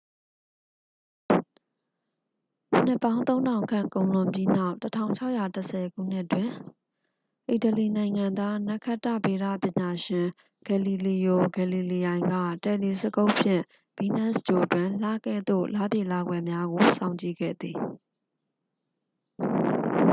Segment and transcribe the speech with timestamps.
[2.85, 4.75] နှစ်ပေါင်း သုံးထောင်ခန့် ကုန်လွန်ပြီးနောက်
[5.33, 6.49] 1610 ခုနှစ်တွင်
[7.49, 10.27] အီတလီနိုင်ငံသား နက္ခတ္တဗေဒပညာရှင်
[10.65, 12.33] ဂယ်လီလီယို ဂယ်လီလီယိုင်က
[12.63, 13.63] တယ်လီစကုပ်ဖြင့်
[13.97, 17.77] ဗီးနပ်စ်ဂြိုဟ်တွင် လကဲ့သို့ လပြည့်လကွယ်များကို စောင့်ကြည့်ခဲ့သည်